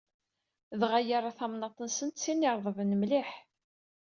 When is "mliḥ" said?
3.01-3.29